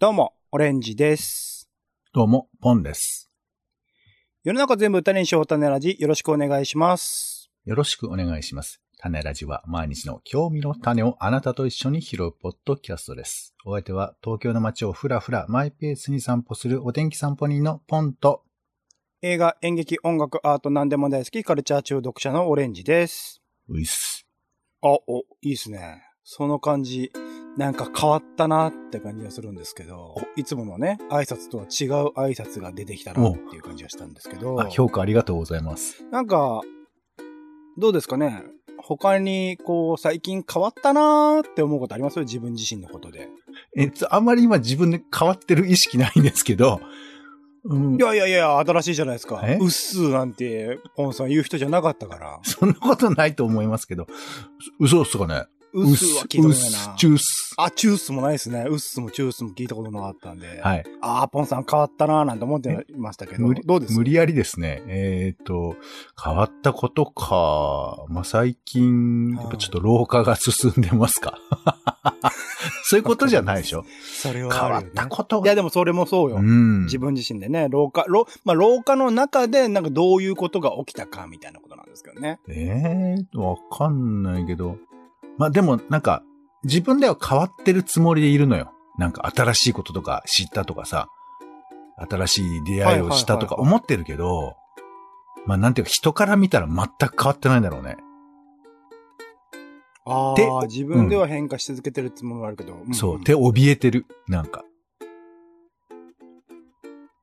[0.00, 1.68] どうも、オレンジです。
[2.14, 3.30] どうも、ポンです。
[4.42, 7.50] 世の中全部種にしよう種ラジ、よろしくお願いします。
[7.66, 8.80] よろしくお願いします。
[8.98, 13.54] 種ラジは毎日の興味の種をあなたと一緒に拾うポッドキャストです。
[13.66, 18.42] お相手は東京の街をふらふらマイペースに散歩するお天気散歩人のポンと、
[19.20, 23.42] 映画、演劇、音楽、アート、何でも大好き、カルチャー中毒者のオレンジです。
[23.68, 24.26] ういっす。
[24.80, 26.02] あ、お、いいっすね。
[26.24, 27.12] その感じ、
[27.56, 36.04] なんか変わったなって感じがするんですけど、いつものね、挨拶とは違う挨拶が出てきたなっていう感じがしたんですけど、あ、評価ありがとうございます。
[36.10, 36.62] なんか、
[37.76, 38.44] どうですかね？
[38.78, 42.20] 他に、こう、最近変わったなーって思うことあります？
[42.20, 43.28] 自分自身のことで。
[43.76, 46.80] えっと、あんまり今自分で変わってる意識ないんですけど、
[47.64, 47.96] うん。
[47.96, 49.42] い、やいやいや、新しいじゃないですか。
[49.44, 49.58] え？
[49.60, 52.40] うっすーなんて、ポンさん言う人じゃなかったから。
[52.42, 54.06] そんなことないと思いますけど、
[54.78, 55.44] 嘘っすかね？
[55.72, 56.94] うっすーは聞いたことないな。
[56.96, 57.54] チュース。
[57.56, 58.64] あ、チュースもないですね。
[58.68, 60.60] うっすもチュースも聞いたことなかったんで。
[60.62, 60.84] はい。
[61.00, 63.42] あー、ポンさん変わったなーなんて思ってましたけど。
[63.46, 63.92] 無理どうです？
[63.96, 64.82] 無理やりですね。
[64.88, 65.76] えっ、と、
[66.22, 68.04] 変わったことか。
[68.08, 71.38] まあ、最近、やっぱちょっと老化が進んでますか？
[72.82, 73.84] そういうことじゃないでしょ？
[74.02, 76.36] それは変わったこといや、でもそれもそうよ。
[76.36, 76.84] うん。
[76.84, 82.40] 自分自身でね、老化、老、まあ、老化の中で、なんかどういうことが起きたか、みたいなことなんですけどね。
[82.48, 84.76] ええわかんないけど。
[85.40, 86.22] まあ、でも、なんか、
[86.64, 88.74] 自分では変わってるつもりでいるのよ。
[88.98, 91.08] なんか新しいこととか知ったとかさ、
[91.96, 94.56] 新しい出会いをしたとか思ってるけど、
[95.46, 97.96] まあなんていうか人から見たら全く変わってないんだろうね。
[100.36, 102.74] でああ、自分では変化し続けてるつもりはあるけど。
[102.74, 103.24] んそう。
[103.24, 104.04] で、怯えてる。
[104.28, 104.62] なんか。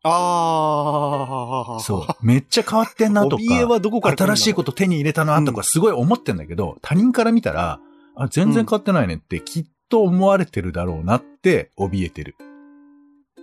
[0.01, 2.25] ああ、そう。
[2.25, 3.43] めっちゃ変わってんなとか。
[3.43, 7.79] 怯えはどこから新しいこと手に入れたなとかすごい思ってんだけど、他人から見たら、
[8.19, 12.35] あ、全然変わってないねってきっと思われてるだろうなって怯えてる。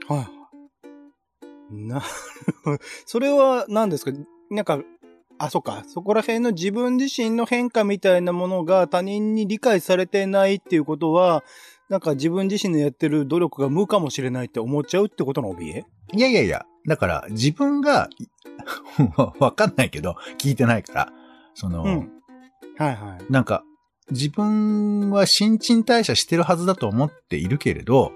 [0.08, 1.74] はいはい。
[1.74, 2.04] なる
[2.64, 2.78] ほど。
[3.06, 4.12] それは何ですか？
[4.50, 4.80] なんか、
[5.38, 5.84] あ、そっか。
[5.86, 11.42] そこら辺の自分自身の変化みたいなものが他人に理解されてないっていうことは、
[11.88, 15.84] なんか自分自身のやってる努力が無かもしれないって思っちゃうってことの怯え？
[16.12, 18.26] いやいやいや、だから自分が、い
[19.38, 21.12] わかんないけど、聞いてないから、
[21.54, 22.12] その、うん。
[22.76, 23.32] はいはい。
[23.32, 23.64] なんか、
[24.10, 28.12] 自分は新陳代謝してるはずだと思っているけれど、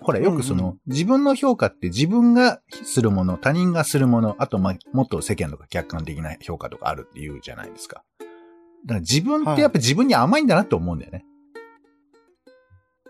[0.00, 8.04] ほら、よくその、うんうん自分の評価って自分がするもの、他人がするもの、あと、まあ、もっと世間とか客観的な評価とかあるって言うじゃないですか。
[8.20, 11.24] だから自分ってやっぱ自分に甘いんだなって思うんだよね。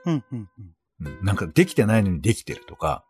[0.06, 0.48] うん、うん、うん。
[0.60, 3.04] うんなんかできてないのにできてるとか、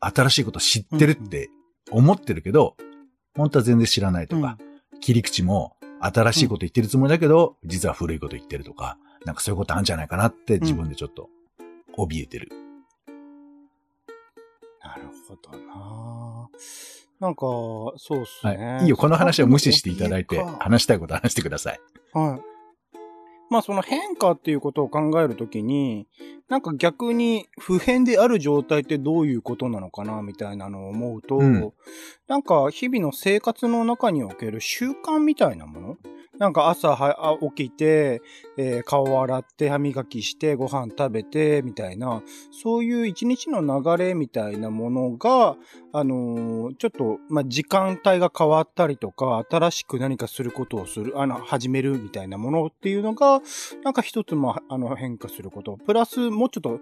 [0.00, 1.48] 新しいこと知ってるって
[1.92, 2.76] 思ってるけど、
[3.36, 4.58] 本当は全然知らないとか、
[5.00, 11.28] 切り口も新しいこと言ってるつもりだけど、実は古いこと言ってるとか、なんかそういうことあるんじゃないかなって自分でちょっと
[11.96, 12.48] 怯えてる。
[14.82, 16.48] なるほどな
[17.18, 17.40] なんか、
[17.96, 18.58] そうっすはい。
[18.58, 18.80] ね。
[18.82, 21.80] いいよ、この話は無視していただいて話したいこと話してください。
[22.12, 22.55] はい。
[23.50, 26.06] まあその変化っていうことを考えるときに、
[26.48, 31.72] なんか逆に不変である状態ってどういうことなのかなみたいなのを思うと、うん。
[32.28, 35.96] なんか日々の生活の中における習慣みたいなもの
[36.38, 38.20] なんか朝は起きて、
[38.58, 45.56] えー顔を洗って歯磨きしてご飯食べてみたいな、そういう一日の流れみたいなものが、
[45.92, 53.40] あのーちょっと、まあ、時間帯が変わったりとか、新しく何かすることをする、あの、始めるみたいなものっていうのが、
[53.82, 55.78] なんか一つも、あの、変化すること。
[55.86, 56.80] プラス、もうちょっと、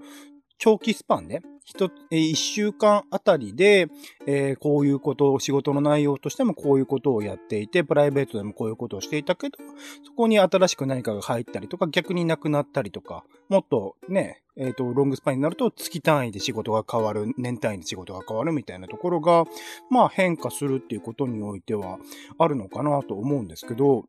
[0.58, 3.88] 長期スパンで、一、一週間あたりで、
[4.26, 9.56] えーこういうことを、仕事の内容としてもこういうことをやっていて、プライベートでもこういうことをしていたけど、
[10.04, 19.44] そこに新しく何かが入ったりとか、逆になくなったりとか、もっとね、えっ、と、ロングスパンになると月単位で仕事が変わる、年単位で仕事が変わるみたいなところが、
[19.90, 21.98] まあ変化するっていうことにおいては
[22.38, 24.04] あるのかなと思うんですけど、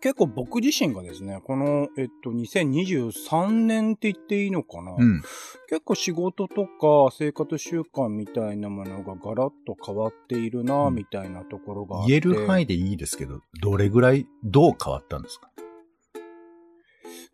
[0.00, 5.22] 結構僕自身がですね、この、えっと、2023年って言っていいのかな、うん。
[5.68, 12.08] 結構仕事とか生活習慣みたいなものがガラッと変わっているな、うんみたいなところがあって。
[12.08, 15.50] 言える範囲でいいですけど、どれぐらい、どう変わったんですか？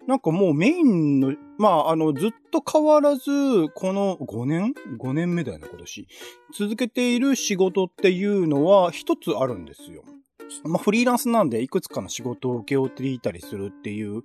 [0.07, 6.09] なんかもうメインの、まあ、あの、ずっと変わらず、この5年 ?5 年目だよね、今年。
[6.57, 10.03] 続けている仕事っていうのは一つあるんですよ。
[10.65, 14.19] まあ、フリーランスなんでいくつかの仕事を請け負っていたりするっていう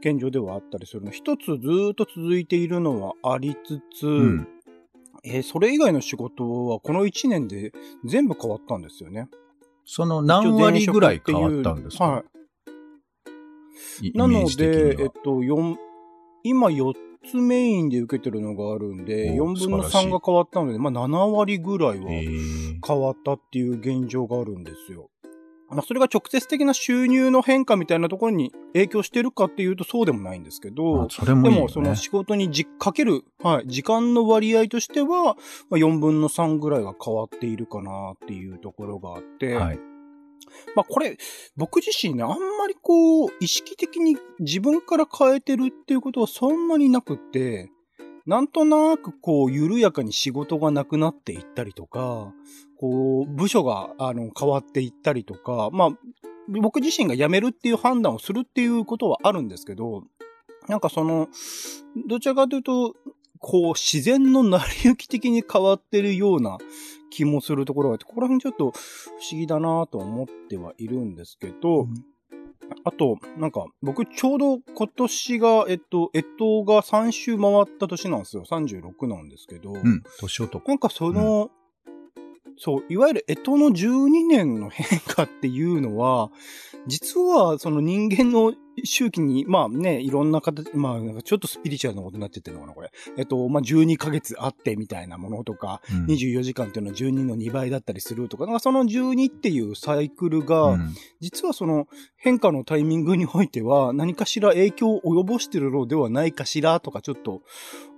[0.00, 1.10] 現状ではあったりするの。
[1.10, 4.48] 一つずーっと続いているのはありつつ、うん。
[5.24, 7.72] えーそれ以外の仕事はこの1年で
[8.04, 9.28] 全部変わったんですよね。
[9.84, 12.04] その何割ぐらい変わったんですか？
[12.04, 12.24] は
[14.02, 14.08] い。
[14.08, 15.76] イなので、えっと、四
[16.44, 16.94] 今4
[17.28, 25.10] つメインで受けてるのがあるんで、お4分の素晴らしい3が変わったので、まあ7割ぐらいはえー変わったっていう現状があるんですよ。
[25.70, 31.54] まあ、それが直接的な収入の変化みたいなところに影響してるかっていうとそうでもないんですけまどあ、それもね。
[31.54, 35.36] でもその仕事にじかける、はい、時間の割合としては、
[35.68, 39.78] まあ、4分の3ぐらいは変わっているかなっていうところがあって、はい。
[40.74, 41.18] まあこれ、
[41.56, 47.70] 僕自身ね、あんまりこう、意識的に自分から変えてるっていうことはそんなになくって、
[48.26, 52.32] なんとなくこう、緩やかに仕事がなくなっていったりとか、
[52.78, 55.90] こう、部署が、あの、変わっていったりとか、まあ、
[56.48, 60.04] 僕自身が辞めるっていう判断をするっていうことはあるんですけど、
[60.68, 61.28] なんかその、
[62.06, 62.94] どちらかというと、
[63.40, 66.58] こう、自然の成り行き的に変わってるような
[67.10, 68.78] 気もするところがあって、ここら辺ちょっと不
[69.30, 72.04] 思議だなと思ってはいるんですけど、うん
[72.84, 78.44] あと、なんか、僕ちょうど今年が、えっと、えっとが3周回った年なんですよ。
[78.44, 80.02] 36なんですけど、うん。
[80.20, 80.68] 年男。
[80.68, 81.50] なんかその、
[82.58, 86.30] そう、いわゆる干支の12年の変化っていうのは、
[86.86, 92.90] 実はその人間の周期に、まあね、いろんな形、まあなんかちょっとスピリチュアルなことになってってるのかな、これ。
[93.16, 107.42] えっと、まあ12ヶ月あってみたいなものとか、うん24時間っていうのは12の2倍だったりするとか、なんかその12っていうサイクルが、うん実はその変化のタイミングにおいては何かしら影響を及ぼしてるのではないかしらとかちょっと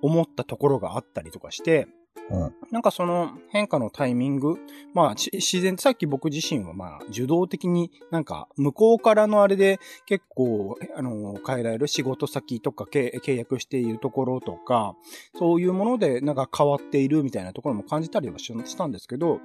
[0.00, 1.86] 思ったところがあったりとかして、
[2.30, 4.56] うんなんかその変化のタイミング、
[4.94, 14.94] まあし自然、さっき僕自身はまあ受動的になんか向こうからのあれで結構あの変えられる仕事先とか契契約しているところとか、
[15.36, 19.40] そういうものでなんか変わっているみたいなところも感じたりはししたんですけど、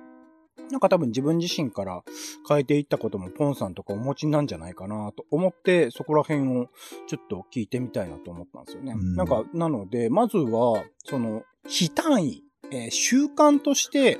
[0.71, 2.03] なんか多分自分自身から
[2.47, 6.69] 変えていったこともポンさんとかお持ちなんじゃないかなと思って、そこら辺を
[7.07, 8.93] ちょっと聞いてみたいなと思ったんですよね。
[8.93, 14.19] うんなんか、なので、まずは、その、非単位、えー習慣として、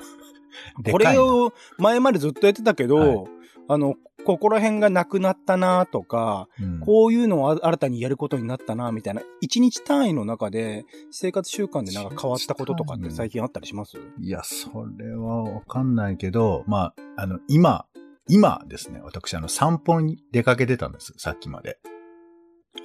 [0.92, 3.26] これを前までずっとやってたけど、はい。
[3.68, 3.96] あの、
[4.26, 6.80] ここら辺がなくなったなとか、うん。
[6.80, 13.98] こういうのを新たにやることになったなみたいな、一日単位の中で生活習慣でなんか変わったこととかって最近あったりします？
[14.20, 17.86] いや、それはわかんないけど、まあ、あの、今、
[18.28, 21.80] 今ですね、私、あの、散歩に出かけてたんです、さっきまで。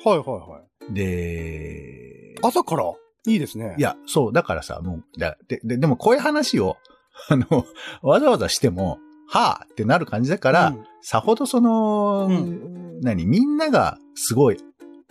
[0.04, 0.94] はいはいはい。
[0.94, 2.84] で、朝から？
[3.26, 3.74] いいですね。
[3.78, 6.76] いや、そう、だからさ、もう、だで、で、でもこういう話を、
[7.28, 7.66] あの、
[8.02, 10.84] わざわざしても、はぁってなる感じだから、うん。
[11.02, 14.58] さほどその、う何、みんながすごい、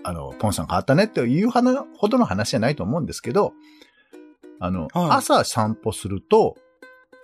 [0.04, 1.62] あの、ポンさん変わったねっていうほ
[2.10, 3.54] どの話じゃないと思うんですけど、
[4.60, 5.10] あの、はい。
[5.18, 6.56] 朝散歩すると、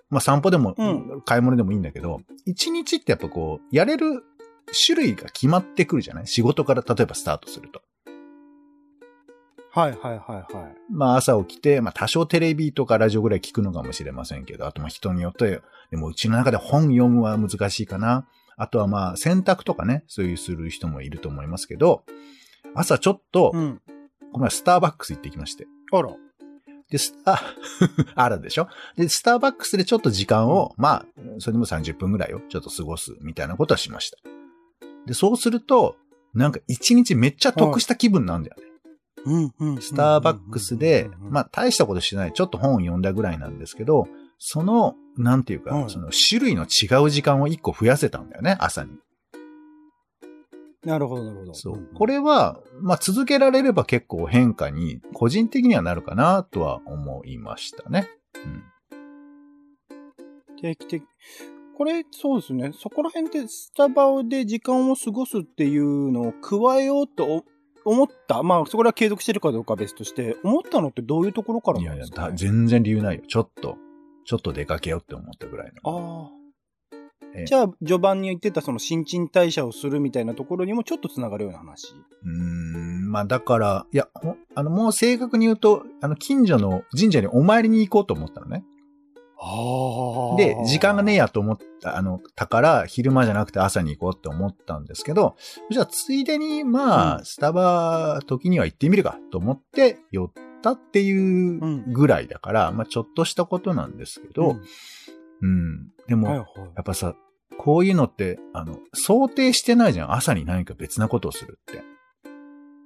[0.10, 1.22] まあ散歩でも、うん。
[1.26, 4.24] 買い物でもいいんだけど、一日ってやっぱこう、やれる
[4.86, 6.28] 種類が決まってくるじゃない？
[6.28, 7.82] 仕事から例えばスタートすると。
[9.76, 10.76] はいはいはいはい。
[10.90, 15.62] まあ朝起きて、まあ多少テレビとかラジオぐらい聞くのかもしれませんけど、あとまあ人によって、
[15.92, 18.26] でもうちの中で本読むは難しいかな。
[18.58, 22.04] あとはまあ洗濯とかね、そういうする人もいると思いますけど、
[22.74, 23.82] 朝ちょっと、うん。
[24.32, 25.68] この前スターバックス行ってきまして。
[25.92, 26.10] あら。
[26.90, 27.42] で、スタ、
[28.16, 28.68] あ るでしょ？
[28.96, 31.06] で、スターバックスでちょっと時間を、まあ、
[31.40, 34.18] それでも30分ぐらいをちょっと過ごすみたいなことはしました。
[35.06, 35.96] で、そうすると、
[36.34, 38.65] なんか一日めっちゃ得した気分なんだよね。
[39.80, 42.34] スターバックスで、まあ、あ大したことしてない。
[42.34, 44.08] ちょっと本を読んだぐらいなんですけど、
[44.38, 48.92] その、なんていうか、はいその種類の違う時間を一個増やせたんだよね、朝に。
[50.84, 51.54] なるほどなるほど。
[51.54, 51.78] そう。
[51.78, 58.08] んこれは、まあ続けられれば結構変化に、個人的にはなるかなとは思いましたね。
[58.36, 58.64] うん。
[60.62, 61.04] 定期的。
[61.76, 62.72] これ、そうですね。
[62.74, 67.44] そこら辺でスタバで時間を過ごすっていうのを加えようと
[67.86, 68.44] 思った？
[68.44, 73.22] まあ、そこらは継続してるかどうかは別として、思ったのってどういうところからいやいや、なんですか、だね、全然理由ないよ。
[73.28, 73.78] ちょっと、
[74.26, 76.30] ちょっと出かけようって思ったぐらいの。
[76.32, 76.32] あ
[77.36, 77.46] ええあ。
[77.46, 81.94] じゃあ、序盤に言ってたその新陳代謝をするみたいなところにもちょっとつながるような話。
[82.24, 88.64] うーん、まあだから、いや、ほあの、もう正確に言うと、あの、近所の神社にお参りに行こうと思ったのね。
[90.38, 95.36] で、時間がねえやと思った、あの、たから、昼間じゃなくて朝に行こうって思ったんですけど、
[95.70, 104.58] じゃあ、ついでに、まあ、うんスタバ時には行ってみるかと思って寄ったっていううんぐらいだから、まあ、ちょっとしたことなんですけど、
[105.42, 105.90] うん。
[106.08, 106.48] でも、はいはい。
[106.76, 107.16] やっぱさ、
[107.58, 110.14] こういうのって、あの、想定してないじゃん。
[110.14, 111.84] 朝に何か別なことをするって。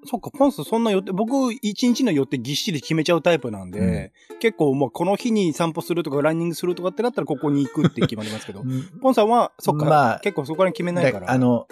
[0.05, 8.63] そっか、ポンスそんな予定、僕、一日の予定ぎっしり決めちゃうタイプなんで、結構もうこの日に散歩するとかランニングするとかってなったらここに行くって決まりますけど、
[9.01, 11.27] ポンさんは、そっか、まあ結構そこら辺決めないから。
[11.27, 11.67] だあの、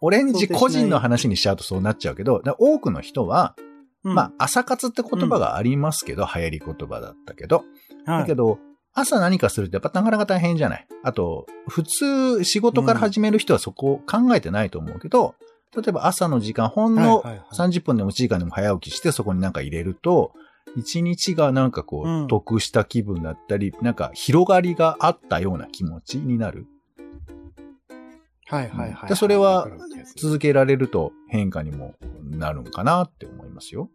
[0.00, 3.54] オレンジ個人の話にしちゃうとそうなっちゃうけど、だ多くの人は、
[4.04, 4.14] うん。
[4.14, 7.64] まあ、朝活って言葉がありますけど、流行り言葉だったけど、
[8.06, 8.20] はい。
[8.20, 8.58] だけど、
[8.94, 10.86] 朝何かするってやっぱなかなか大変じゃない。
[11.02, 15.34] あと、普通仕事から始める人はそこを考えてないと思うけど、
[15.76, 20.32] 例えば朝の時間、ほんのはいはいはい30分でも1時間でも早起きしてそこになんか入れると、
[20.76, 26.66] 一日がなんかこう得した気分だったり、なんか広がりがあったような気持ちになる。
[28.46, 29.08] はいはいはい。
[29.08, 29.68] でそれは
[30.16, 31.94] 続けられると変化にも
[32.24, 33.90] なるんかなって思いますよ。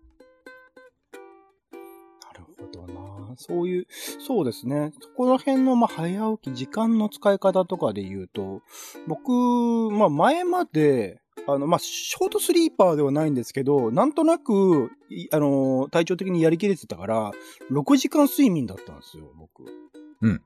[2.21, 3.03] なるほどな。
[3.35, 3.87] そういう、
[4.19, 4.91] そうですね。
[5.01, 8.61] そこら辺の、まあ、早起き、時間の使い方とかで言うと、
[9.07, 9.31] 僕、
[9.91, 17.31] まあ、前まで、あの、まあ、ショートスリーパーではないんですけど、なんとなく、いあの、体調的にやりきれてたから、
[17.71, 19.63] 6時間睡眠だったんですよ、僕。
[20.21, 20.41] うん。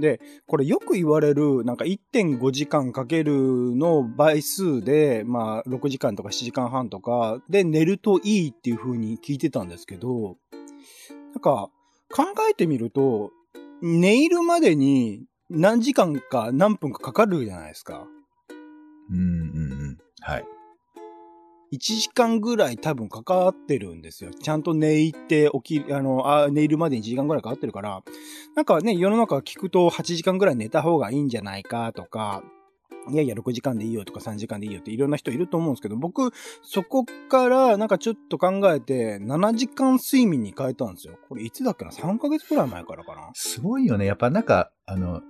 [0.00, 3.34] で、これよく言われる、なんか1.5時間かける
[3.76, 10.36] の倍数で、まあ、6時間とか7時間半とかで寝るといいっていう風に聞いてたんですけど、
[11.34, 11.68] なんか、
[12.10, 13.32] 考えてみると、
[13.82, 18.06] 寝入るまでに何時間か何分かかかるじゃないですか。
[19.10, 19.26] うんうんう
[19.92, 19.98] ん。
[20.20, 20.44] はい。
[21.72, 24.30] 1時間ぐらい多分かかってるんですよ。
[24.30, 28.02] ちゃんと寝入って起き、あの、あ寝入るまでに1時間ぐらいかかってるから、
[28.56, 32.42] なんかね、世の中聞くと8時間ぐらい寝た方がいいんじゃないかとか、
[33.10, 41.18] いやいや6時間でいいよとか3時間でいいよっていろんな人いると思うんですけど、僕、そこからなんかちょっと考えて7時間睡眠に変えたんですよ。
[41.28, 43.30] これいつだっけな ?3 ヶ月くらい前からかな？
[43.34, 44.06] すごいよね。
[44.06, 45.22] やっぱなんか、あの、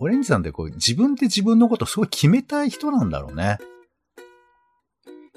[0.00, 3.58] オレンジさんってこう、自分で自分のことすごい決めたい人なんだろうね。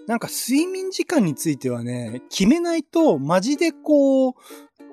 [0.08, 4.34] なんか睡眠時間についてはね、決めないと、マジでこう、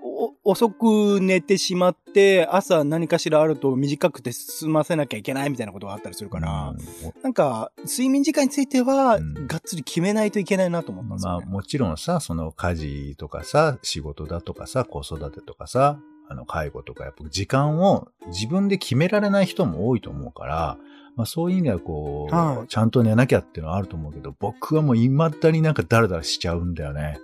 [0.03, 6.75] お遅く寝てしまって、朝何かしらあると短くて済ませなきゃいけないみたいなことがあったりするから、
[7.23, 11.47] なんか、睡眠時間については、うんがっつり決めないといけないなと思ったんですまあよ、ね。
[11.47, 16.01] もちろんさ、その家事とかさ、仕事だとかさ、子育てとかさ、
[16.31, 20.79] あの介護とか、やっぱ時間を自分で決められない人も多いと思うから、
[21.17, 27.19] まあそういう意味ではこう、はいちゃんと寝なきゃっていうのはあると思うけど、僕はもう未だになんかダラダラしちゃうんだよね。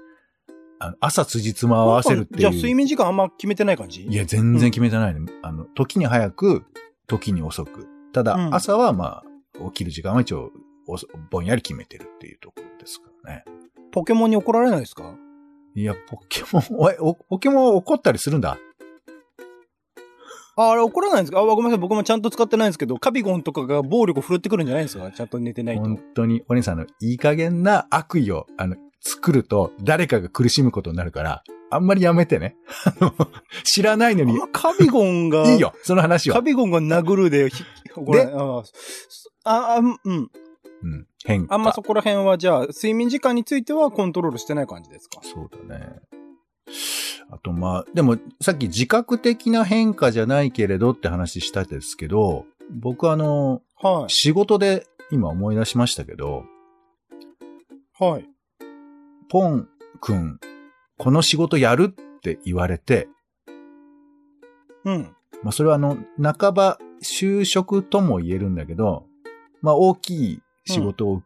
[0.81, 2.41] あの朝辻褄を合わせるっていう。
[2.41, 4.03] じゃあ睡眠時間あんま決めてない感じ？
[4.03, 5.33] いや、全然決めてないね。
[5.43, 6.65] あの、時に早く、
[7.07, 7.87] 時に遅く。
[8.13, 9.23] ただ、うん朝はま
[9.59, 10.51] あ、起きる時間は一応、
[11.31, 13.45] ぼんやり決めてるっていうところですからね。
[13.93, 15.15] ポケモンに怒られないですか？
[15.75, 16.63] いや、ポケモン、
[17.01, 18.59] おポケモン怒ったりするんだ。
[20.57, 21.39] あ、あれ怒らないんですか？
[21.41, 21.79] あ、ごめんなさい。
[21.79, 25.11] 僕もちゃんと使ってないんですけど、カビゴンとかが暴力振るってくるんじゃないんですか？
[25.13, 25.83] ちゃんと寝てないと。
[25.83, 32.57] 本当に、お姉さん、あの、いい加減な悪意を、あの、作ると、誰かが苦しむことになるから、あんまりやめてね。
[33.01, 33.13] あの、
[33.65, 36.37] 知らないのにカビゴンが、 いいよ、その話は。
[36.37, 37.63] カビゴンが殴るで、ひ
[37.95, 38.63] 怒らないあ
[39.45, 39.83] あ、あ、う
[40.13, 40.31] ん。
[40.83, 41.55] うん、変化。
[41.55, 45.21] あんまそこら辺は、じゃあ、睡眠時間についてはコントロールしてない感じですか？
[45.23, 45.87] そうだね。
[47.31, 56.45] あと、まあ、でも、さっき自覚的な変化じゃないけれどって話したんですけど、僕あの、は仕事で今思い出しましたけど、
[58.01, 58.05] い。
[58.05, 58.29] はい。
[59.29, 59.69] ポン
[60.01, 60.39] 君、
[60.99, 63.09] この仕事やるって言われて、
[64.85, 65.17] うん。
[65.43, 69.07] まあ、それはあの、半ば就職とも言えるんだけど、
[69.63, 71.23] まあ、大きい仕事を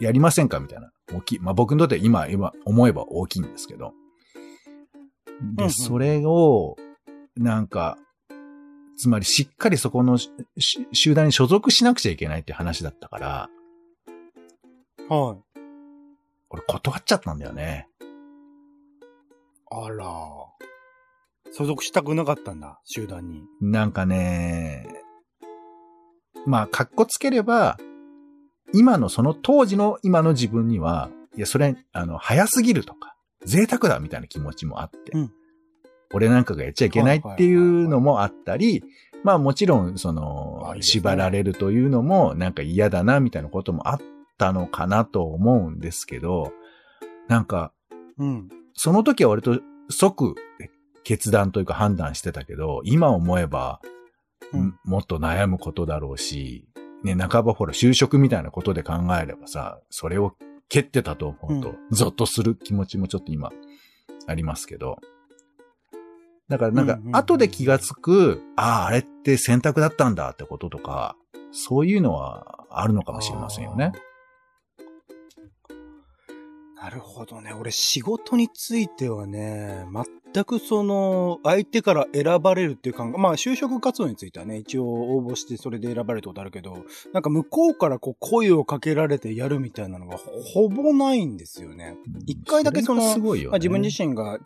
[0.00, 0.90] やりませんかみたいな。
[1.12, 1.38] 大きい。
[1.40, 3.92] まあ、僕にとって今、今思えば大きいんですけど。
[5.40, 6.76] で、それを、
[7.36, 7.98] なんか、
[8.96, 10.18] つまりしっかりそこの
[10.92, 13.50] 集団に所属しなくちゃいけないって話だったから、
[15.08, 15.60] はい。
[16.50, 17.88] 俺断っちゃったんだよね。
[19.70, 20.04] あら。
[21.52, 23.44] 所属したくなかったんだ、集団に。
[23.60, 24.86] なんかね、
[26.46, 27.78] まあ、格好つければ、
[28.72, 33.13] 今のその当時の今の自分には、いや、それ、あの、早すぎるとか、
[33.44, 35.32] 贅沢だみたいな気持ちもあって、うん。
[36.12, 38.84] 俺なんかがやっちゃいけないっていうのもあったり、
[39.24, 44.00] まあもちろん、その縛られるというのもなんか嫌だなみたいなこともあっ
[44.38, 46.52] たのかなと思うんですけど、
[47.28, 47.72] なんか、
[48.18, 48.48] うん。
[48.74, 50.34] その時は割と即
[51.04, 53.80] 決断というか判断してたけど、今思えば、
[54.52, 54.78] うん。
[54.84, 56.68] もっと悩むことだろうし、
[57.02, 60.36] ね、半ばほら就職みたいなことで考えればさ、それを
[60.68, 63.50] 蹴ってたと思うと、ゾッとする気持ちもちょっと今
[64.26, 64.98] ありますけど。
[66.48, 71.16] だからなんか後で気がつく、ああ、あれって選択だったんだってこととか、
[71.52, 73.92] そういうのはあるのかもしれませんよね。
[76.84, 77.54] なるほどね。
[77.58, 79.86] 俺仕事についてはね、
[80.34, 91.96] 全くその、相手から選ばれるっていう感覚、まあ就職活動についてはね、一応応募してそれで選ばれたことあるけど、なんか向こうからこう声をかけられてやるみたいなのがほぼないんですよね。
[92.26, 94.38] 一回だけその、すごいよ、ね、まあ、自分自身が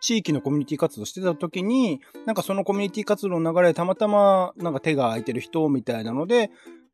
[0.00, 6.52] 地域のコミュニティ活動してた時に、なんかそのコミュニティ活動の流れでたまたまなんか手が空いてる人みたいなので、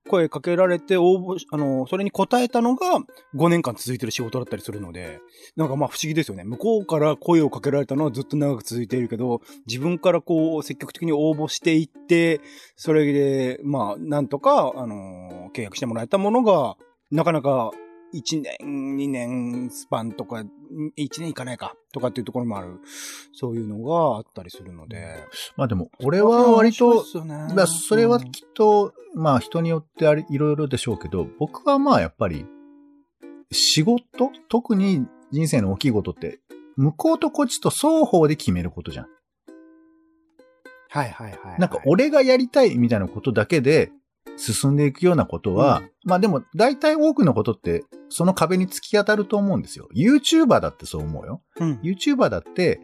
[0.08, 3.00] 声かけられて応募、あの、それに答えたのが
[3.34, 5.20] 5年間続いてる仕事だったりするので、
[5.56, 6.44] なんかまあ不思議ですよね。
[6.44, 12.40] 向こうから声をかけられたのはずっと長く続いているけど、自分からこう積極的に応募していって、
[12.76, 16.76] それで、まあ、なんとか、あの、契約してもらえたものが、
[17.10, 17.70] なかなか
[18.14, 20.44] 1年、2年スパンとか、
[20.96, 22.80] 1年いかないかとかっていうところもある、
[23.32, 25.24] そういうのがあったりするので。
[25.56, 32.46] まあでも、俺は割と、ね、それはきっと、まあ人によってありいろいろでしょうけど、僕はまあやっぱり、
[33.50, 34.02] 仕事
[34.48, 36.40] 特に人生の大きいことって、
[36.76, 39.06] 向こうとこっちと双方で決めることじゃん。
[40.88, 43.90] はいはいはい、はい、なんか俺がやりたいみたいなことだけで、
[44.36, 49.88] 進んでいくようなことは、うん、まあでも大体多くのことってその壁に突き当たると思うんですよ。
[49.94, 51.42] YouTuber だってそう思うよ。
[51.58, 52.80] うん、YouTuber だって、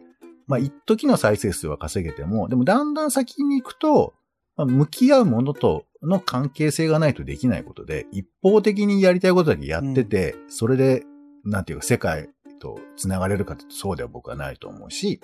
[0.47, 4.13] まあ一時の再生数は稼げても、でもだんだん先に行くと、
[4.57, 11.03] まあ、向き合うものとの関係性がないとできないことで、一方的にやりたいことだけやってて、うん、それで、
[11.45, 12.29] なんていうか世界
[12.59, 15.21] と繋がれるかってそうでは僕はないと思うし、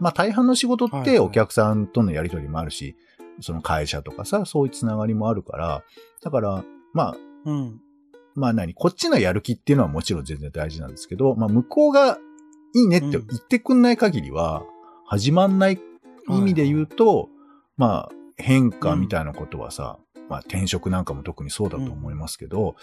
[0.00, 2.96] まあ大半の仕事ってお客さんとのやりとりもあるし、
[3.40, 5.82] その会社とかさ、そういうつながりもあるから、
[6.22, 7.80] だから、まあ、うん。
[8.34, 12.18] まあ何、こっちのやる気っていうのはもちろん全然大事なんですけど、まあ向こうが
[12.74, 14.62] いいねって言ってくんない限りは、
[15.06, 15.80] 始まんない
[16.28, 17.28] 意味で言うと、はい、
[17.78, 22.76] まあ変化みたいなことはさ、うん、まあ転職なんかも特にそうだと思いますけど、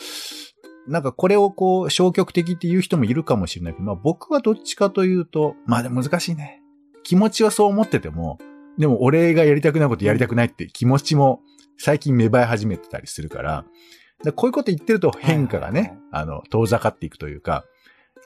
[0.87, 6.63] うん、なんかこれをこう消極的っていう人もいるかもしれないけど、まあ僕はどっちかというと、まあでも難しいね。
[7.03, 8.39] 気持ちはそう思ってても、
[8.77, 11.41] でも俺がやりたくないことやりたくないって気持ちも
[11.77, 13.65] 最近芽生え始めてたりするから、
[14.23, 17.65] らこういうこと言ってると変化がね、あの、遠ざかっていくというか、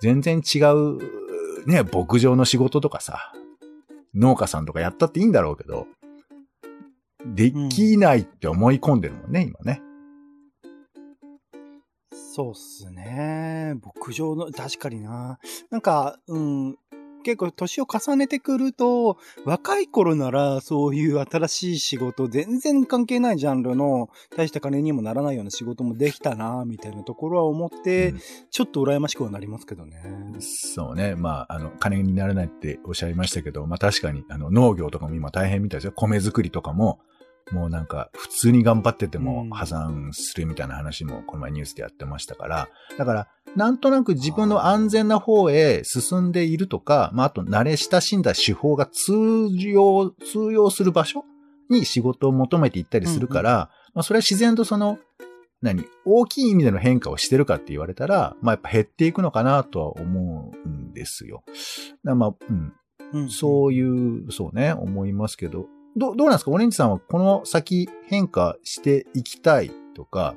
[0.02, 3.34] 全然違う、ね、牧場の仕事とかさ、
[4.14, 5.88] 農家さんとかやったっていいんだろうけど、
[7.26, 9.82] できないって思い込んでるもんね、今ね。
[12.12, 13.74] そうっすね。
[13.84, 15.40] 牧場の、確かにな。
[15.72, 16.78] なんか、うん、
[17.24, 30.02] 結構年を重ねてくると、若い頃ならそういう新しい仕事、全然関係ないジャンルの大した金にもならないような仕事もできたな、みたいなところは思って、うん、ちょっと羨ましくはなりますけどね。
[30.40, 31.16] そうね。
[31.16, 35.94] まあ、あの、金にならないっておっしゃいましたけど、まあ確かに、あの、農業とかも今大変みたいですよ。
[35.96, 37.00] 米作りとかも、
[37.52, 49.14] もうなんか、普通に頑張ってても破産するみたいな話も、この前ニュースでやってましたから、だから、なんとなく自分の安全な方へ進んでいるとか、まあ、あと慣れ親しんだ手法が通
[49.50, 51.26] 用、通用する場所
[51.70, 53.70] に仕事を求めていったりするから、うんうん、ま
[54.02, 55.00] あ、それは自然とその、
[55.62, 61.44] 何大きい意味での変化をしてるかって言われたら、まあ、やっぱ減っていくのかなとは思うんですよ。
[62.04, 62.74] まあ、うん。
[63.14, 66.52] うん、そういう、そうね、思いますけど、ど、どうなんですか？
[66.52, 70.36] オレンジさんはこの先変化していきたいとか、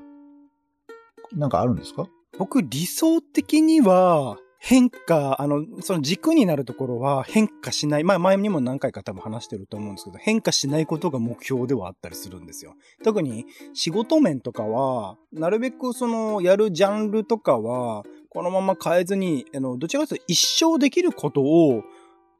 [1.32, 2.06] なんかあるんですか？
[2.40, 8.04] 僕理想的には、変化、あの、その軸になるところは変化しない。
[8.04, 12.76] まあ前にも何回か多分話してると思うんですけど、変化しないことが目標ではあったりするんですよ。
[13.04, 21.82] 特に仕事面とかは、なるべくそのやるジャンルとかは、このまま変えずに、あの、どちらかというと一生できることを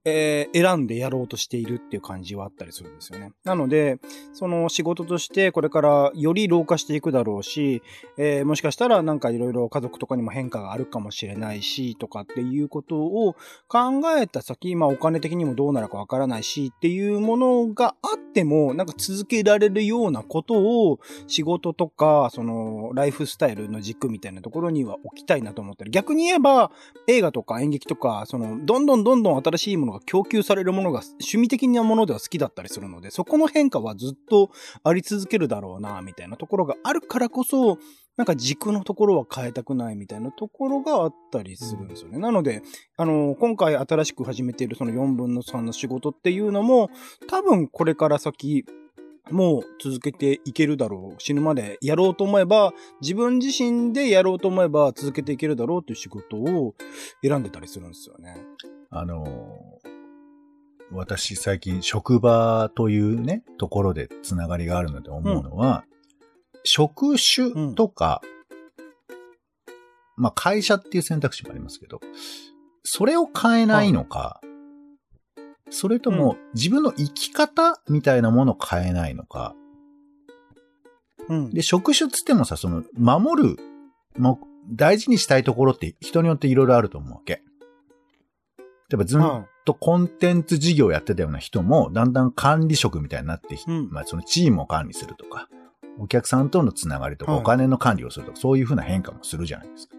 [0.05, 3.33] えー、選んでやろうとしているっていう感じはあったりするんですよね。
[3.45, 3.99] なので、
[4.33, 7.83] その仕事としてこれからより老化していくだろうし、
[8.17, 13.35] えー、もしかしたらなんかいろいろ家族とかにも変化があるかもしれないし、とかっていうことを
[13.69, 20.55] 考えた先、まあお金的にもどうなるかわからないしっていうものがあっても、なんか続けられるようなこと
[20.91, 26.71] を仕事とか、そのライフスタイルの軸みたいなところには置きたいなと思ったり、逆に言えば
[27.07, 34.51] 映画とか演劇とか、そのどんどんどんどん新しいもののが供給されるものが趣味的なものでは好きだったりするので、そこの変化はずっと
[34.85, 37.79] あり続けるだろうな、みたいなところがあるからこそ、
[38.17, 42.17] なんか軸のところは変えたくないみたいなところがあったりするんですよね。
[42.17, 42.63] うん、なので、
[42.99, 46.91] あの、今回新しく始めているその4分の3の仕事っていうのも、
[47.29, 48.67] 多分これから先、
[49.31, 51.23] もう続けていけるだろう。
[51.23, 56.75] 死ぬまでやろうと思えば、自分自身でやろうと思えば続けていけるだろうという仕事を
[57.23, 58.37] 選んでたりするんですよね。
[58.91, 59.79] あの、
[60.93, 65.85] 私最近職場というね、ところでつながりがあるので思うのは、
[66.55, 68.21] うん、職種とか、
[70.17, 72.01] まあ会社っていう選択肢もありますけど、
[72.83, 74.41] それを変えないのか、
[75.71, 79.55] それとも自分の生き方みたいなものを変えないのか。
[81.29, 81.51] うん。
[81.51, 83.57] で、職種つってもさ、その、守る、
[84.19, 87.45] もう大事にしたいところって人によっていろいろあると思うわけ。
[88.91, 95.49] 例えばずっはとコンテンツ事業やってたような人も、だんだん管理職みたいになって、うんまあそのチームを管理するとか、
[95.99, 99.95] お客さんとのつながりとか、はいお金の管理をするとか、そういうふうな変化もするじゃないですか。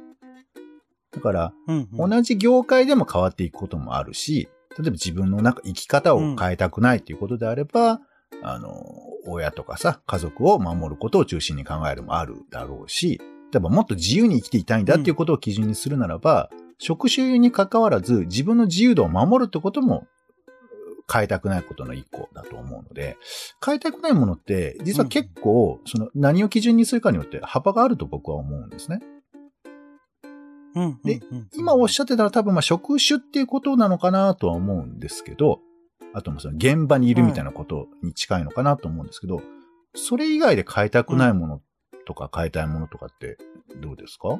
[1.14, 2.10] だから、うんうん。
[2.10, 8.02] 同じ業界でも変わっていくこともあるし、例えば自分のなんか生き方を変えたくないっていうことであれば、
[8.44, 8.84] あの、
[9.28, 13.20] 親とかさ、家族を守ることを中心に考えるもあるだろうし、
[13.52, 16.50] 例えばもっと自由に生きていたいんだっていうことを基準にするならば、
[16.82, 20.08] 職種に関わらず自分の自由度を守るってことも
[21.12, 23.17] 変えたくないことの一個だと思うので、
[23.63, 29.00] 変えたくないものって実は結構、その何を基準にするかによって幅があると僕は思うんですね。
[30.74, 31.00] うん。
[31.04, 35.60] でうんうん、今おっしゃってたら多分まあ職種っていうことなのかなとは思うんですけど、
[36.13, 39.44] あともその現場にいるみたいなことに近いのかなと思うんですけど、
[39.94, 41.62] それ以外で変えたくないもの
[42.08, 43.38] とか変えたいものとかって
[43.80, 44.39] どうですか、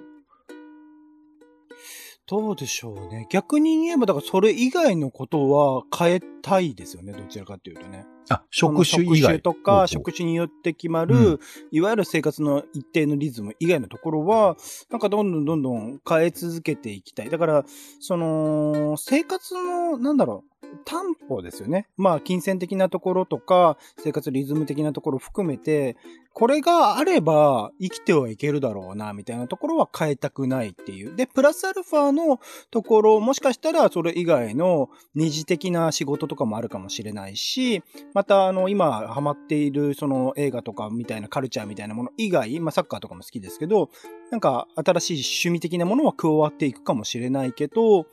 [2.32, 3.28] どうでしょうね。
[3.30, 7.12] 逆に言えば、だからそれ以外のことは変えたいですよね。
[7.12, 8.06] どちらかっていうとね。
[8.30, 9.18] あ、職種以外。
[9.18, 11.40] 職種とか、う職種によって決まる、うん
[11.72, 14.58] いわゆる生活の一定のリズム以外のところは、
[14.90, 17.30] なんかどんどんどんどん変え続けていきたい。
[17.30, 17.66] だから、
[18.00, 20.52] その、生活の、なんだろう、
[20.86, 21.88] 担保ですよね。
[21.98, 25.98] まあ、金銭的なところとか、生活リズム的なところ含めて、
[26.34, 31.16] これがあれば生きてはいけるだろうな、みたいなところは変えたくないっていう。
[31.16, 43.90] で、プラスアルファのところ、もしかしたらそれ以外の二次的な仕事とかもあるかもしれないし、また、あの、今、ハマっている、その、映画とかみたいなカルチャーみたいなもの以外、まあ、サッカーとかも好きですけど、
[44.32, 48.08] なんか、新しい趣味的なものは加わっていくかもしれないけど、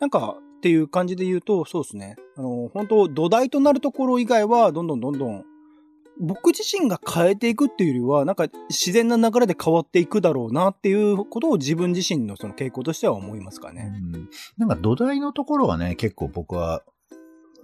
[0.00, 2.16] なんか、っていう感じで言うと、そうですね。
[2.36, 5.44] あの、本当土台となるところ以外は、どんどんどんどん、
[6.20, 13.92] 僕自身が変えていくっていうよりは、なんか自然な流れで変わっていくだろうなっていうことを自分自身のその傾向としては思いますかね。
[13.92, 16.82] うんなんか土台のところはね、結構僕は、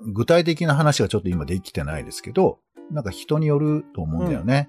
[0.07, 2.59] 具体的な話がちょっと今できてないですけど、
[2.91, 4.69] なんか人によると思うんだよね。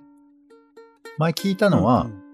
[1.18, 2.30] 前聞いたのは、うん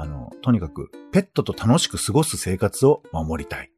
[0.00, 3.72] あの、とにかく、ペットと楽しく過ごす生活を守りたい。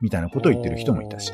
[0.00, 1.32] みたいなことを言ってる人もいたし。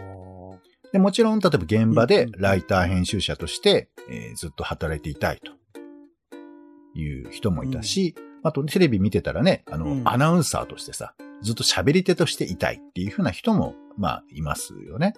[0.92, 15.14] で、もちろん、例えば現場でうんうんライター編集者として、えーずっと働いていたいという人もいたし、あとテレビ見てたらね、あの、うんアナウンサーとしてさ、ずっと喋り手としていたいっていうふうな人も、まあ、いますよね。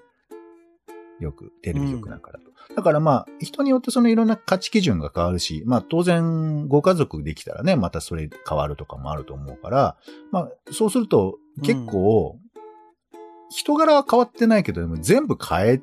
[1.21, 2.53] よく、テレビ局なんかだと。
[2.75, 9.97] だからまあ、人によってそのいろんな価値基準が変わるし、まあ当然、ご家族できたらね、またそれ変わるとかもあると思うから、
[10.31, 12.39] まあ、そうすると結構、
[13.51, 15.83] 人柄は変わってないけど、でも全部変え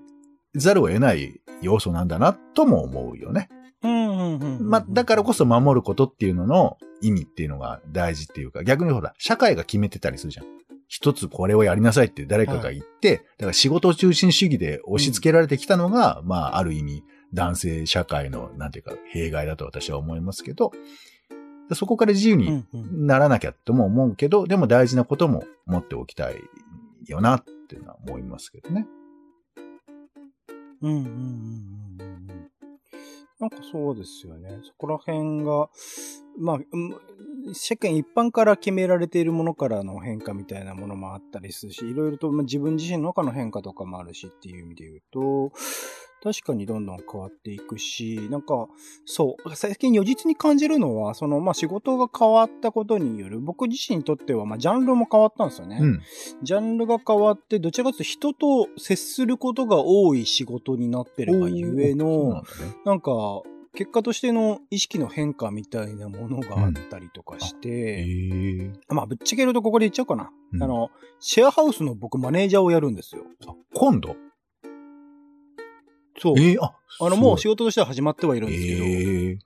[0.55, 3.49] ざるを得ない要素なんだなとも思うよね。
[3.83, 10.45] うんうんうんうんまあ、だからこそ守ることっていうのの意味っていうのが大事っていうか、逆にほら、社会が決めてたりするじゃん。
[10.87, 20.71] 一つこれをやりなさいって誰かが言って、だから仕事中心主義で押し付けられてきたのが、まあ、ある意味、男性社会の、なんていうか、弊害だと私は思いますけど、
[21.75, 26.37] そこから自由うにんうんならなきゃとも思うけど、でも大事なことも持っておきたい
[27.05, 28.87] よなっていうのは思いますけどね。
[30.81, 32.49] うんうんうんうんうんうん
[33.39, 34.59] なんかそうですよね。
[34.63, 35.69] そこら辺が、
[36.39, 36.95] まあ、うん
[37.53, 45.51] 世間一般から決められているものからの変化みたいなものもあったりするし、いろいろとまあ自分自身の中の変化とかもあるしっていう意味で言うと、
[46.21, 48.67] 確かにどんどん変わっていくし、なんか、
[49.05, 55.77] そう、最近如実に感じるのは、その、まあ仕事が変わったことによる、僕自身にとっては、まあジャンルも変わったんですよね。
[55.79, 56.01] うん。
[56.43, 62.45] ジャンルが変わって、どちらかというと人と接することが多い仕事になってるがゆえの、だね。
[62.85, 63.41] なんか、
[63.75, 67.69] 結果としての意識の変化みたいなものがあったりとかしへて、
[68.89, 68.93] え。
[68.93, 70.31] まあ、ぶっちゃけるとここで言っちゃおうかな。
[70.53, 73.23] うんあの、シェアハウスの僕マネージャーをやるんですよ。
[73.47, 74.15] あ今度？
[76.17, 76.39] そう。
[76.39, 79.37] ええあ、あの、もう仕事としては始まってはいるんですけど、ええ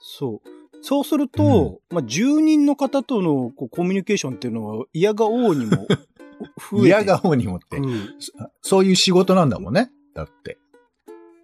[0.00, 0.48] そう。
[0.82, 5.86] そうすると、まあ、住人の方とのこうコミュニケーションっていうのは嫌が王にも
[6.72, 9.90] 増えて嫌顔にもって、うんそそういう仕事なんだもんね。
[10.14, 10.58] だって。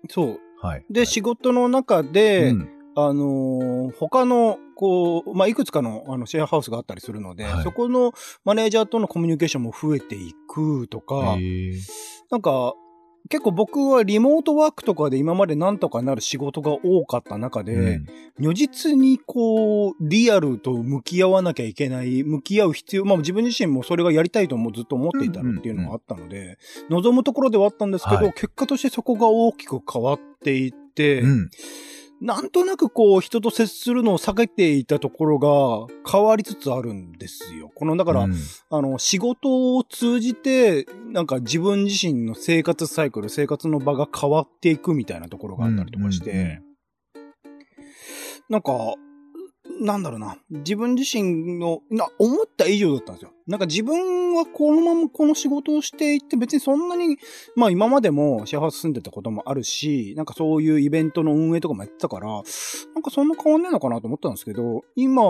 [0.09, 0.41] そう。
[0.61, 0.85] はい。
[0.91, 2.69] で、仕事の中で、うん。
[2.97, 7.63] あのー他の、こう、まあ、いくつかの、あの、シェアハウスがあったりするので、はい。
[7.63, 8.13] そこの
[8.45, 11.37] マネージャーとのコミュニケーションも増えていくとか、
[12.31, 12.75] なんか、
[13.29, 18.07] 結構僕はリモートワークとかで今までなんとかなる仕事が多かった中で、うん。
[18.39, 28.33] 如実にこう、リアルと向き合わなきゃいけない、向き合う必要、まあ自分自身もそれがやりたいともずっと思っていたのっていうのがあったので、望むところではあったんですけど、はい。
[28.33, 31.51] 結果としてそこが大きく変わっていって、うん。
[32.21, 37.71] なんとなくこう、人と接するのを避けていたところが変わりつつあるんですよ。
[37.75, 38.35] この、だから、うん。
[38.71, 46.63] あの、仕事を通じて、なんか自分自身の生活サイクル、生活の場が変わっていくみたいなところがあったりとかして、うんうんうん。
[48.49, 48.73] なんか、
[49.81, 53.33] なんだろうな、自分自身の、な、思った以上だったんですよ。
[53.47, 57.19] なんか自分はこのままこの仕事をしていって別にそんなに、
[57.57, 62.43] まあ今までもシェアハウス住んでたこともあるし、なんかそういうイベントの運営とかもやってたから、なん
[63.03, 65.23] かそんな変わんねえのかなと思ったんですけど、今、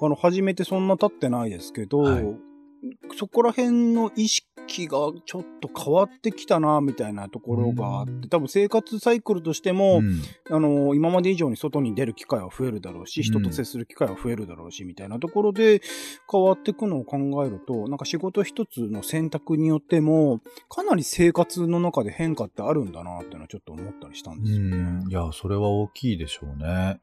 [0.00, 2.24] あの、始めてそんな経ってないですけど、はい
[3.16, 15.80] そこら辺の意識がちょっと変わってきたな、みたいなところがあって、多分生活サイクルとしても、うんあの、今まで以上に外に出る機会は増えるだろうし、うん人と接する機会は増えるだろうし、みたいなところで
[16.30, 24.76] 変わっていくのを考えると、なんか仕事一つの選択によっても、かなり生活の中で変化ってあるんだなっていうのはちょっと思ったりしたんですよね。
[24.76, 25.10] うん。
[25.10, 27.00] いや、それは大きいでしょうね。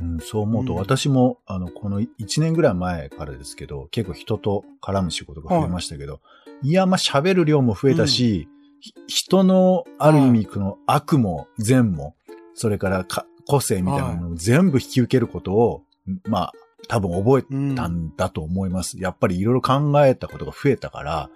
[0.00, 8.48] うん、そう思うと、うん私も、あの、この1年ぐらい前からですけど、結構人と絡む仕事が増えましたけど、い、や、まあ、喋る量も増えたし、
[8.80, 12.14] ひ人の、ある意味、この悪も善も、
[12.54, 15.82] それからか個性みたいなものを全部引き受けることを、
[16.28, 16.52] まあ、
[16.88, 18.98] 多分覚うんえたんだと思います。
[19.00, 21.30] やっぱりいろいろ考えたことが増えたから、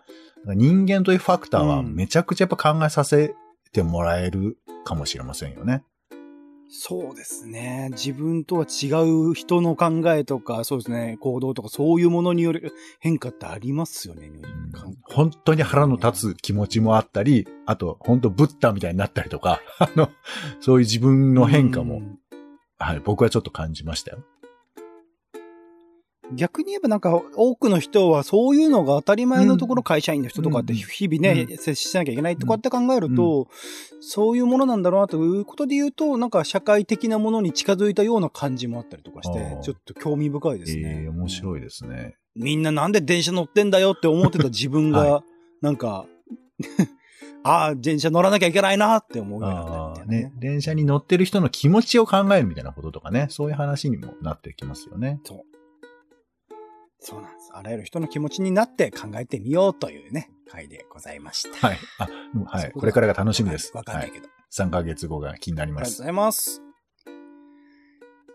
[0.46, 3.35] 人間というファクターはうんめちゃくちゃやっぱ考えさせ
[3.72, 5.83] てもらえるかもしれませんよね。
[6.72, 7.88] そうですね。
[7.90, 14.28] 自分とは違う人の考えとか、そうですね、行動とか、そういうものによる変化ってありますよね。
[14.28, 20.11] うん感本当に腹の立つ気持ちもあったり、あと、本当ブッダみたいになったりとか、 あの、
[20.61, 22.18] そういう自分の変化も、うん
[22.78, 24.18] はい、僕はちょっと感じましたよ。
[26.35, 33.49] 逆に言えばなんか多くの人はそういうのが当たり前のところ、うん会社員の人とかってうん日々ね、う接しなきゃいけないとかって考えると、
[34.01, 41.01] そういうものなんだろうなということで言うと、なんか社会的なものに近づいたような感じもあったりとかしてちょっと興味深いですね。
[41.03, 41.31] ええ面い。
[41.31, 42.16] 白いですね。
[42.37, 45.25] みんななんで電車乗ってんだよって思ってた自分が、 は
[45.62, 46.07] なんか、
[47.43, 50.33] ああ、電車乗らなきゃいけないなって思うようになったねね。。
[50.38, 55.21] 電車に乗ってる人の気持ちを考えるみたいなこととかね、そういう話にもなってきますよね。
[55.25, 55.49] そう。
[57.00, 57.50] そうなんです。
[57.52, 61.68] あらゆる人の気持ちになって考えてみようというね、回でございました。
[61.68, 61.78] はい。
[61.98, 62.62] あ、うんはい。
[62.62, 63.72] そここれからが楽しみです。
[63.74, 64.28] わかんないけど。
[64.52, 65.84] 3ヶ月後が気になります。
[65.84, 66.69] ありがとうございます。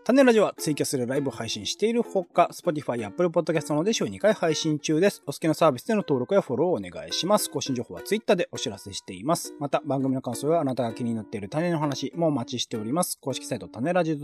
[0.06, 5.20] 種ラジオはツイキャスでライブ配信しているほか、Spotify や Apple Podcast などで週2回配信中です。
[5.26, 7.50] お好きなサービスでの登録やフォローをお願いします。
[7.50, 9.56] 更新情報は Twitter でお知らせしています。
[9.58, 13.18] また、番組の感想やあなたが気になっている種の話もお待ちしております。
[13.20, 14.16] 公式サイト種ラジ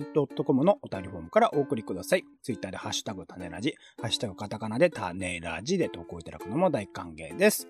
[0.46, 2.22] .com のお便りフォームからお送りください。
[2.44, 7.66] Twitter でハッシュタグ種ラジ、ハッシュタグカタカナで種ラジで投稿いただくのも大歓迎です。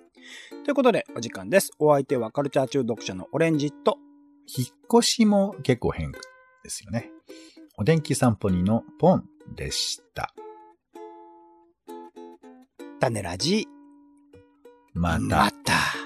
[0.67, 1.71] ということで、お時間です。
[1.79, 3.97] お相手はカルチャー中読者のオレンジと、
[4.47, 4.69] 引っ
[5.01, 6.19] 越しも結構変で
[6.69, 7.11] すよね。
[7.83, 9.25] お天気散歩にのポン
[9.57, 10.33] でした。
[13.01, 13.67] 種ラジ、
[14.95, 15.19] また。
[15.19, 16.02] また